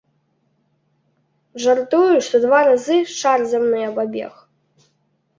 Жартую, 1.65 2.15
што 2.27 2.35
два 2.45 2.61
разы 2.69 2.97
шар 3.19 3.39
зямны 3.51 3.83
абабег. 3.91 4.33